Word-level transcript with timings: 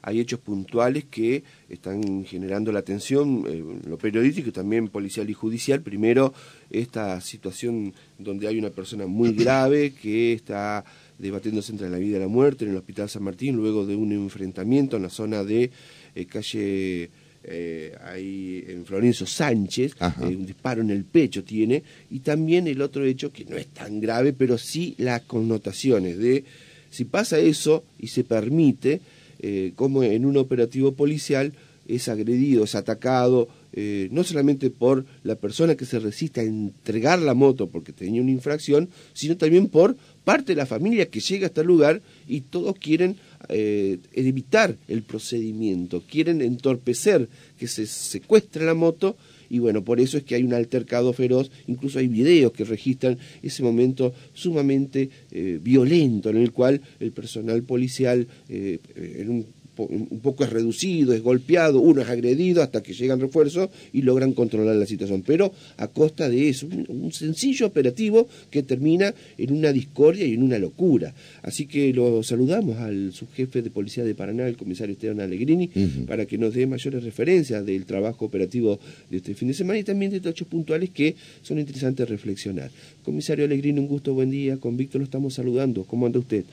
hay 0.00 0.18
hechos 0.18 0.40
puntuales 0.40 1.04
que 1.10 1.44
están 1.68 2.24
generando 2.24 2.72
la 2.72 2.78
atención, 2.78 3.44
eh, 3.46 3.62
lo 3.86 3.98
periodístico, 3.98 4.50
también 4.50 4.88
policial 4.88 5.28
y 5.28 5.34
judicial. 5.34 5.82
Primero, 5.82 6.32
esta 6.70 7.20
situación 7.20 7.92
donde 8.18 8.48
hay 8.48 8.58
una 8.58 8.70
persona 8.70 9.06
muy 9.06 9.32
grave 9.34 9.92
que 9.92 10.32
está 10.32 10.86
debatiéndose 11.18 11.72
entre 11.72 11.90
la 11.90 11.98
vida 11.98 12.16
y 12.16 12.20
la 12.20 12.28
muerte 12.28 12.64
en 12.64 12.70
el 12.70 12.78
Hospital 12.78 13.10
San 13.10 13.24
Martín, 13.24 13.56
luego 13.56 13.84
de 13.84 13.94
un 13.94 14.10
enfrentamiento 14.10 14.96
en 14.96 15.02
la 15.02 15.10
zona 15.10 15.44
de 15.44 15.70
eh, 16.14 16.24
calle... 16.24 17.10
Eh, 17.48 17.96
ahí 18.02 18.64
en 18.66 18.84
Florencio 18.84 19.24
Sánchez, 19.24 19.92
un 20.20 20.44
disparo 20.44 20.82
en 20.82 20.90
el 20.90 21.04
pecho 21.04 21.44
tiene, 21.44 21.80
y 22.10 22.18
también 22.18 22.66
el 22.66 22.82
otro 22.82 23.04
hecho 23.04 23.32
que 23.32 23.44
no 23.44 23.56
es 23.56 23.68
tan 23.68 24.00
grave, 24.00 24.32
pero 24.32 24.58
sí 24.58 24.96
las 24.98 25.22
connotaciones 25.22 26.18
de 26.18 26.42
si 26.90 27.04
pasa 27.04 27.38
eso 27.38 27.84
y 27.98 28.08
se 28.08 28.24
permite, 28.24 29.00
eh, 29.48 29.74
como 29.76 30.02
en 30.02 30.26
un 30.26 30.36
operativo 30.38 30.96
policial 30.96 31.52
es 31.86 32.08
agredido, 32.08 32.64
es 32.64 32.74
atacado, 32.74 33.46
eh, 33.78 34.08
no 34.10 34.24
solamente 34.24 34.70
por 34.70 35.04
la 35.22 35.34
persona 35.34 35.74
que 35.74 35.84
se 35.84 35.98
resiste 35.98 36.40
a 36.40 36.44
entregar 36.44 37.18
la 37.18 37.34
moto 37.34 37.68
porque 37.68 37.92
tenía 37.92 38.22
una 38.22 38.30
infracción, 38.30 38.88
sino 39.12 39.36
también 39.36 39.68
por 39.68 39.98
parte 40.24 40.52
de 40.52 40.56
la 40.56 40.64
familia 40.64 41.10
que 41.10 41.20
llega 41.20 41.44
a 41.44 41.48
este 41.48 41.62
lugar 41.62 42.00
y 42.26 42.40
todos 42.40 42.74
quieren 42.78 43.16
eh, 43.50 43.98
evitar 44.14 44.78
el 44.88 45.02
procedimiento, 45.02 46.02
quieren 46.10 46.40
entorpecer 46.40 47.28
que 47.58 47.68
se 47.68 47.84
secuestre 47.84 48.64
la 48.64 48.72
moto 48.72 49.14
y 49.50 49.58
bueno, 49.58 49.84
por 49.84 50.00
eso 50.00 50.16
es 50.16 50.24
que 50.24 50.36
hay 50.36 50.42
un 50.42 50.54
altercado 50.54 51.12
feroz, 51.12 51.50
incluso 51.66 51.98
hay 51.98 52.08
videos 52.08 52.52
que 52.52 52.64
registran 52.64 53.18
ese 53.42 53.62
momento 53.62 54.14
sumamente 54.32 55.10
eh, 55.30 55.60
violento 55.62 56.30
en 56.30 56.38
el 56.38 56.50
cual 56.50 56.80
el 56.98 57.12
personal 57.12 57.62
policial 57.62 58.26
en 58.48 59.28
un 59.28 59.46
un 59.78 60.20
poco 60.20 60.44
es 60.44 60.50
reducido, 60.50 61.12
es 61.12 61.22
golpeado, 61.22 61.80
uno 61.80 62.02
es 62.02 62.08
agredido 62.08 62.62
hasta 62.62 62.82
que 62.82 62.94
llegan 62.94 63.20
refuerzos 63.20 63.70
y 63.92 64.02
logran 64.02 64.32
controlar 64.32 64.76
la 64.76 64.86
situación. 64.86 65.22
Pero 65.26 65.52
a 65.76 65.88
costa 65.88 66.28
de 66.28 66.48
eso, 66.48 66.66
un, 66.88 67.12
sencillo 67.12 67.66
operativo 67.66 68.28
que 68.50 68.62
termina 68.62 69.14
en 69.38 69.52
una 69.52 69.72
discordia 69.72 70.26
y 70.26 70.34
en 70.34 70.42
una 70.42 70.58
locura. 70.58 71.14
Así 71.42 71.66
que 71.66 71.92
lo 71.92 72.22
saludamos 72.22 72.78
al 72.78 73.12
subjefe 73.12 73.62
de 73.62 73.70
policía 73.70 74.04
de 74.04 74.14
Paraná, 74.14 74.46
el 74.46 74.56
comisario 74.56 74.92
Esteban 74.92 75.20
Allegrini, 75.20 75.70
para 76.06 76.26
que 76.26 76.38
nos 76.38 76.54
dé 76.54 76.66
mayores 76.66 77.04
referencias 77.04 77.64
del 77.64 77.84
trabajo 77.84 78.24
operativo 78.24 78.78
de 79.10 79.18
este 79.18 79.34
fin 79.34 79.48
de 79.48 79.54
semana 79.54 79.78
y 79.78 79.84
también 79.84 80.10
de 80.10 80.18
estos 80.18 80.32
hechos 80.32 80.48
puntuales 80.48 80.90
que 80.90 81.16
son 81.42 81.58
interesantes 81.58 82.08
reflexionar. 82.08 82.70
Comisario 83.02 83.44
Allegrini, 83.44 83.80
un 83.80 83.86
gusto, 83.86 84.14
buen 84.14 84.30
día. 84.30 84.56
Con 84.58 84.76
Víctor 84.76 85.00
lo 85.00 85.04
estamos 85.04 85.34
saludando. 85.34 85.84
¿Cómo 85.84 86.06
anda 86.06 86.18
usted? 86.18 86.44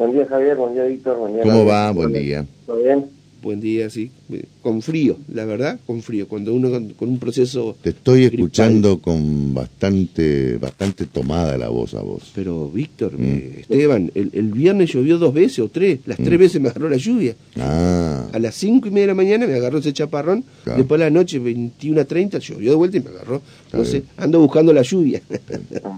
Buen 0.00 0.12
día, 0.12 0.26
Javier. 0.26 0.56
Buen 0.56 0.72
día, 0.72 0.84
Víctor. 0.84 1.18
Buen 1.18 1.34
día. 1.34 1.42
¿Cómo 1.42 1.66
va? 1.66 1.90
Buen 1.90 2.14
día. 2.14 2.46
¿Todo 2.64 2.82
bien? 2.82 3.04
Buen 3.42 3.60
día, 3.60 3.90
sí. 3.90 4.10
Con 4.62 4.80
frío, 4.80 5.18
la 5.28 5.44
verdad, 5.44 5.78
con 5.86 6.00
frío. 6.00 6.26
Cuando 6.26 6.54
uno 6.54 6.70
con, 6.70 6.94
un 7.10 7.18
proceso. 7.18 7.76
Te 7.82 7.90
estoy 7.90 8.24
escuchando 8.24 9.02
con 9.02 9.52
bastante 9.52 10.56
bastante 10.56 11.04
tomada 11.04 11.58
la 11.58 11.68
voz 11.68 11.92
a 11.92 12.00
vos. 12.00 12.32
Pero, 12.34 12.70
Víctor, 12.70 13.12
mm. 13.12 13.24
eh, 13.24 13.56
Esteban, 13.60 14.10
el, 14.14 14.52
viernes 14.54 14.90
llovió 14.90 15.18
dos 15.18 15.34
veces 15.34 15.58
o 15.58 15.68
tres. 15.68 16.00
Las 16.06 16.16
tres 16.16 16.38
mm. 16.38 16.42
veces 16.42 16.62
me 16.62 16.70
agarró 16.70 16.88
la 16.88 16.96
lluvia. 16.96 17.34
Ah. 17.58 18.26
A 18.32 18.38
las 18.38 18.54
cinco 18.54 18.88
y 18.88 18.92
media 18.92 19.02
de 19.02 19.08
la 19.08 19.14
mañana 19.14 19.46
me 19.46 19.54
agarró 19.56 19.80
ese 19.80 19.92
chaparrón. 19.92 20.44
Después 20.64 20.98
de 20.98 21.04
la 21.04 21.10
noche, 21.10 21.38
21 21.38 22.00
a 22.00 22.04
30, 22.06 22.38
llovió 22.38 22.70
de 22.70 22.76
vuelta 22.76 22.96
y 22.96 23.00
me 23.00 23.10
agarró. 23.10 23.42
no 23.74 23.84
sé, 23.84 24.04
ando 24.16 24.40
buscando 24.40 24.72
la 24.72 24.80
lluvia. 24.80 25.20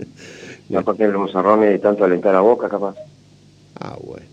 no, 0.70 0.82
porque 0.82 1.06
los 1.06 1.32
de 1.32 1.78
tanto 1.78 2.04
alentar 2.04 2.34
a 2.34 2.40
boca, 2.40 2.68
capaz. 2.68 2.96
Ah, 3.78 3.96
bueno. 4.02 4.26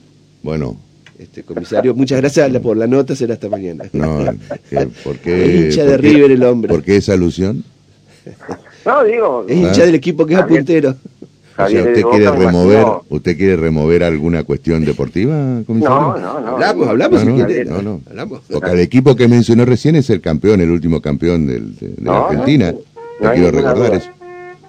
Bueno. 0.44 0.78
Este 1.18 1.44
comisario, 1.44 1.94
muchas 1.94 2.22
gracias 2.22 2.50
por 2.60 2.78
la 2.78 2.88
nota, 2.88 3.14
será 3.14 3.34
hasta 3.34 3.50
mañana. 3.50 3.84
No, 3.92 4.26
¿por 5.04 5.18
qué? 5.18 5.66
hincha 5.68 5.84
de 5.84 5.98
River 5.98 6.32
el 6.32 6.44
hombre. 6.44 6.70
¿Por 6.70 6.82
qué 6.82 6.96
esa 6.96 7.14
alusión? 7.14 7.64
No, 8.86 9.04
digo. 9.04 9.46
Es 9.48 9.58
hincha 9.58 9.86
del 9.86 9.96
equipo 9.96 10.26
que 10.26 10.36
es 10.36 10.44
puntero. 10.44 10.96
O 11.58 11.68
sea, 11.68 11.84
¿usted 11.84 12.04
quiere 12.04 12.32
remover, 12.32 12.86
usted 13.10 13.38
quiere 13.38 13.58
remover 13.58 14.04
alguna 14.04 14.46
cuestión 14.46 14.86
deportiva, 14.86 15.62
comisario? 15.68 15.98
No, 15.98 16.18
no, 16.18 16.40
no. 16.40 16.48
Hablamos, 16.48 16.88
hablamos 16.88 17.26
no, 17.26 17.48
si 17.48 17.66
no, 17.66 17.82
no, 17.82 18.02
Hablamos. 18.10 18.42
Porque 18.50 18.72
el 18.72 18.80
equipo 18.80 19.14
que 19.18 19.28
mencionó 19.28 19.66
recién 19.66 19.98
es 19.98 20.10
el 20.10 20.22
campeón, 20.22 20.62
el 20.62 20.72
último 20.72 21.02
campeón 21.02 21.48
del, 21.48 21.76
de, 21.76 21.96
la 22.02 22.28
Argentina. 22.28 22.74
No, 23.20 23.34
quiero 23.34 23.52
recordar 23.52 23.94
eso. 23.94 24.10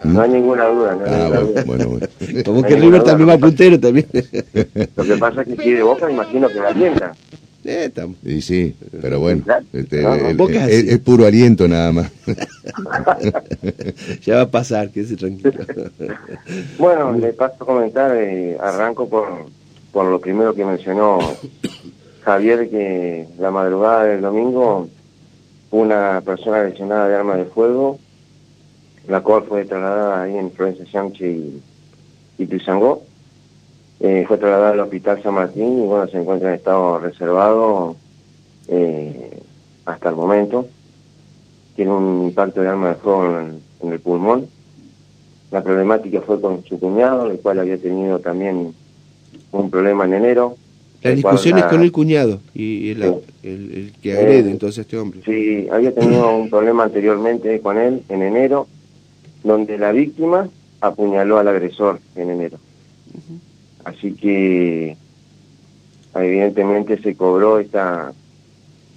No 0.05 0.23
hay 0.23 0.31
ninguna 0.31 0.67
duda. 0.67 0.97
No 0.97 1.05
ah, 1.07 1.29
bueno, 1.29 1.65
bueno, 1.67 1.89
bueno. 2.21 2.45
Como 2.45 2.63
que 2.63 2.77
River 2.77 3.03
también 3.03 3.29
va 3.29 3.39
puntero 3.39 3.79
también. 3.79 4.07
Lo 4.97 5.05
que 5.05 5.17
pasa 5.19 5.43
es 5.43 5.49
que 5.49 5.63
si 5.63 5.73
de 5.73 5.83
Boca 5.83 6.11
imagino 6.11 6.49
que 6.49 6.55
la 6.55 6.69
alienta. 6.69 7.13
Eh, 7.63 7.93
y 8.25 8.41
sí, 8.41 8.75
pero 9.03 9.21
bueno, 9.21 9.45
este, 9.75 10.95
es, 10.95 10.99
puro 11.01 11.27
aliento 11.27 11.69
nada 11.69 11.93
más. 11.93 12.11
ya 14.23 14.37
va 14.37 14.43
a 14.43 14.51
pasar, 14.51 14.89
que 14.89 15.05
se 15.05 15.15
tranquilo. 15.15 15.53
bueno, 16.79 17.13
le 17.13 17.35
paso 17.35 17.57
a 17.61 17.67
comentar, 17.67 18.17
eh, 18.17 18.57
arranco 18.59 19.11
por, 19.11 19.45
por 19.93 20.07
lo 20.07 20.19
primero 20.19 20.55
que 20.55 20.65
mencionó 20.65 21.19
Javier, 22.23 22.71
que 22.71 23.27
la 23.39 23.51
madrugada 23.51 24.05
del 24.05 24.23
domingo 24.23 24.89
una 25.71 26.21
persona 26.23 26.65
lesionada 26.65 27.09
de 27.09 27.15
arma 27.15 27.37
de 27.37 27.45
fuego 27.45 27.99
la 29.09 29.21
cual 29.23 29.45
fue 29.45 29.65
trasladada 29.65 30.23
ahí 30.23 30.37
en 30.37 30.51
Florencia 30.53 30.87
Sánchez 30.91 31.29
y, 31.29 31.63
y 32.39 32.49
eh, 34.03 34.25
fue 34.27 34.39
trasladada 34.39 34.71
al 34.71 34.81
Hospital 34.81 35.23
San 35.23 35.35
Martín 35.35 35.83
y 35.83 35.87
bueno, 35.87 36.09
se 36.09 36.19
encuentra 36.19 36.49
en 36.49 36.55
estado 36.55 36.99
reservado 36.99 37.97
eh, 38.69 39.43
hasta 39.85 40.09
el 40.09 40.17
momento. 40.17 40.67
Tiene 41.77 41.93
un 41.93 42.25
impacto 42.25 42.63
de 42.63 42.69
arma 42.69 42.89
de 42.91 42.95
fuego 42.95 43.41
en, 43.41 43.93
el 43.93 44.01
pulmón. 44.01 44.47
La 45.51 45.63
problemática 45.63 46.23
fue 46.23 46.41
con 46.41 46.65
su 46.65 46.79
cuñado, 46.79 47.31
el 47.31 47.41
cual 47.41 47.59
había 47.59 47.77
tenido 47.77 48.21
también 48.21 48.73
un 49.53 49.71
problema 49.71 50.05
en 50.07 50.15
enero. 50.15 50.57
La 51.03 51.11
discusión 51.11 51.59
es 51.59 51.65
con 51.65 51.83
el 51.83 51.93
cuñado 51.93 52.41
y 52.55 52.91
el, 52.91 53.03
el, 53.43 53.93
que 54.03 54.13
agrede 54.13 54.49
eh, 54.49 54.53
entonces 54.53 54.79
a 54.79 54.83
este 54.83 54.99
hombre. 54.99 55.21
Sí, 55.25 55.67
había 55.71 55.95
tenido 55.95 56.35
un 56.37 56.49
problema 56.49 56.85
anteriormente 56.85 57.61
con 57.61 57.77
él 57.79 58.03
en 58.09 58.23
enero 58.23 58.67
donde 59.43 59.79
la 59.79 59.93
víctima 59.93 60.49
apuñaló 60.81 61.39
al 61.39 61.49
agresor 61.49 62.01
en 62.17 62.31
enero. 62.31 62.59
Así 63.85 64.13
que 64.15 64.97
evidentemente 66.15 67.01
se 67.01 67.15
cobró 67.17 67.59
esta 67.59 68.13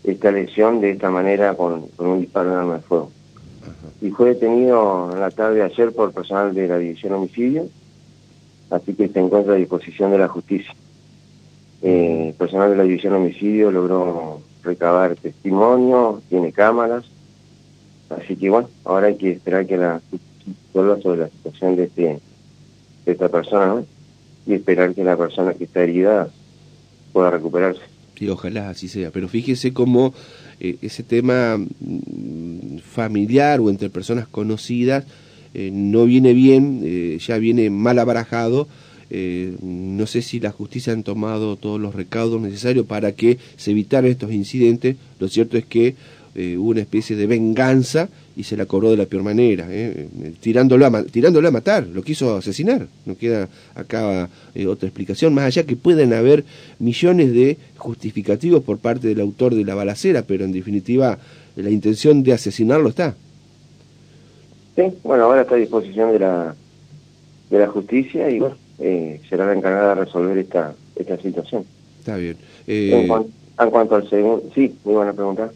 esta 0.04 0.32
lesión 0.32 0.82
de 0.82 0.92
esta 0.92 1.10
manera 1.10 1.56
con, 1.56 1.86
un 1.98 2.20
disparo 2.20 2.50
de 2.50 2.56
arma 2.56 2.74
de 2.76 2.82
fuego. 2.82 3.12
Y 4.02 4.10
fue 4.10 4.30
detenido 4.30 5.12
en 5.14 5.20
la 5.22 5.32
tarde 5.32 5.56
de 5.56 5.64
ayer 5.64 5.94
por 5.94 6.12
personal 6.12 6.54
de 6.54 6.68
la 6.68 6.78
División 6.78 7.14
Homicidio, 7.14 7.68
así 8.70 8.94
que 8.94 9.08
se 9.08 9.20
encuentra 9.20 9.54
a 9.54 9.58
disposición 9.58 10.12
de 10.12 10.18
la 10.18 10.28
justicia. 10.28 10.74
Eh, 11.82 12.34
personal 12.38 12.72
de 12.72 12.78
la 12.78 12.84
División 12.84 13.14
Homicidio 13.14 13.72
logró 13.72 14.42
recabar 14.62 15.16
testimonio, 15.16 16.22
tiene 16.30 16.52
cámaras, 16.52 17.06
así 18.10 18.36
que 18.36 18.50
bueno, 18.50 18.70
ahora 18.84 19.08
hay 19.08 19.16
que 19.16 19.32
esperar 19.32 19.66
que 19.66 19.78
la 19.78 20.02
justicia 20.10 20.33
solo 20.72 21.02
sobre 21.02 21.22
la 21.22 21.30
situación 21.30 21.76
de, 21.76 21.84
este, 21.86 22.20
esta 23.06 23.30
persona, 23.30 23.84
Y 24.46 24.54
esperar 24.54 24.94
que 24.94 25.04
la 25.04 25.16
persona 25.16 25.54
que 25.54 25.64
está 25.66 25.84
herida 25.84 26.30
pueda 27.14 27.30
recuperarse. 27.30 27.82
Sí, 28.18 28.30
ojalá 28.30 28.70
así 28.70 28.88
sea. 28.88 29.12
Pero 29.12 29.28
fíjese 29.28 29.74
cómo 29.74 30.14
eh, 30.60 30.78
ese 30.82 31.04
tema 31.04 31.58
mm, 31.58 32.78
familiar 32.80 33.60
o 33.60 33.70
entre 33.70 33.90
personas 33.90 34.28
conocidas 34.28 35.06
eh, 35.54 35.70
no 35.72 36.06
viene 36.06 36.34
bien, 36.34 36.82
eh, 36.84 37.18
ya 37.20 37.38
viene 37.38 37.70
mal 37.70 38.00
abarajado. 38.00 38.68
no 39.62 40.08
sé 40.08 40.24
si 40.24 40.40
la 40.40 40.52
justicia 40.52 40.92
han 40.92 41.04
tomado 41.04 41.56
todos 41.56 41.80
los 41.80 41.94
recaudos 41.94 42.42
necesarios 42.42 42.88
para 42.88 43.12
que 43.12 43.38
se 43.58 43.70
evitaran 43.72 44.10
estos 44.10 44.32
incidentes. 44.32 44.96
Lo 45.20 45.28
cierto 45.28 45.56
es 45.56 45.66
que 45.66 45.96
hubo 46.58 46.70
una 46.72 46.82
especie 46.82 47.16
de 47.16 47.28
venganza 47.28 48.10
y 48.36 48.44
se 48.44 48.58
la 48.58 48.66
cobró 48.66 48.90
de 48.90 48.98
la 48.98 49.06
peor 49.06 49.24
manera, 49.24 49.68
¿eh? 49.70 50.08
tirándolo, 50.40 50.86
a, 50.86 51.04
tirándolo 51.04 51.48
a 51.48 51.52
matar, 51.52 51.86
lo 51.88 52.02
quiso 52.02 52.36
asesinar. 52.36 52.88
No 53.06 53.16
queda 53.16 53.48
acá 53.76 54.30
eh, 54.56 54.66
otra 54.68 54.88
explicación, 54.88 55.34
más 55.34 55.46
allá 55.46 55.64
que 55.64 55.76
pueden 55.76 56.14
haber 56.14 56.44
millones 56.80 57.34
de 57.34 57.58
justificativos 57.78 58.64
por 58.64 58.80
parte 58.80 59.08
del 59.08 59.22
autor 59.22 59.54
de 59.54 59.64
la 59.64 59.76
balacera, 59.76 60.24
pero 60.24 60.46
en 60.46 60.52
definitiva 60.52 61.20
la 61.56 61.70
intención 61.70 62.24
de 62.24 62.34
asesinarlo 62.34 62.90
está. 62.90 63.16
Sí, 64.76 64.84
bueno, 65.04 65.26
ahora 65.26 65.42
está 65.42 65.54
a 65.54 65.60
disposición 65.60 66.12
de 66.14 66.20
la, 66.20 66.56
de 67.52 67.60
la 67.60 67.68
justicia 67.68 68.30
y 68.30 68.40
bueno, 68.40 68.56
eh, 68.80 69.22
será 69.30 69.46
la 69.46 69.54
encargada 69.54 69.96
de 69.96 70.06
resolver 70.06 70.38
esta, 70.40 70.74
esta 70.96 71.18
situación. 71.18 71.64
Está 72.00 72.18
bien. 72.18 72.36
En, 72.66 73.08
cuanto, 73.08 73.30
en 73.60 73.70
cuanto 73.70 73.96
al 73.96 74.10
segundo, 74.10 74.44
sí, 74.56 74.76
muy 74.84 74.96
buena 74.96 75.14
pregunta. 75.14 75.52